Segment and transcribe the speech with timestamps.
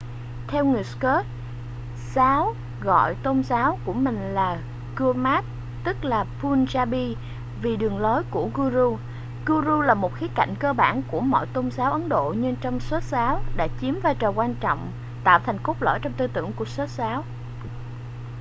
[0.01, 0.13] người
[0.47, 1.05] theo sikh
[1.95, 4.59] giáo gọi tôn giáo của mình là
[4.95, 5.45] gurmat
[5.83, 7.15] tức là punjabi
[7.61, 8.97] vì đường lối của guru
[9.45, 12.79] guru là một khía cạnh cơ bản của mọi tôn giáo ấn độ nhưng trong
[12.79, 14.91] sikh giáo đã chiếm vai trò quan trọng
[15.23, 17.23] tạo thành cốt lõi trong tư tưởng của sikh giáo